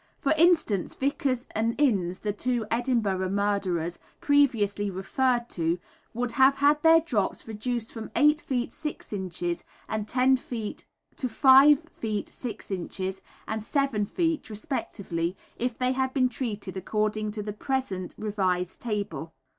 [0.19, 5.77] For instance, Vickers and Innes, the two Edinburgh murderers previously referred to
[6.11, 8.71] would have had their drops reduced from 8 ft.
[8.71, 9.31] 6 in.
[9.87, 10.85] and 10 ft.
[11.17, 12.27] to 5 ft.
[12.29, 12.89] 6 in.
[13.47, 14.49] and 7 ft.
[14.49, 19.35] respectively if they had been treated according to the present revised table.